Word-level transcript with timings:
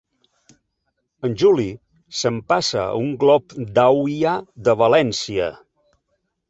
El 1.29 1.35
Juli 1.41 1.67
s'empassa 2.21 2.87
un 3.03 3.15
glop 3.25 3.55
d'auia 3.77 4.37
de 4.69 4.79
València. 4.85 5.57